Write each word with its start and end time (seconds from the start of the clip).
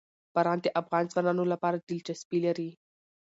باران 0.33 0.59
د 0.61 0.67
افغان 0.81 1.03
ځوانانو 1.11 1.43
لپاره 1.53 1.83
دلچسپي 1.87 2.39
لري. 2.45 2.69